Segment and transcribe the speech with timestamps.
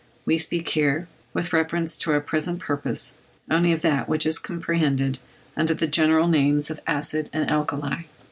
[0.25, 3.17] We speak here, with reference to our present purpose,
[3.51, 5.19] only of that which is comprehended
[5.55, 8.01] under the general names of acid and alkali.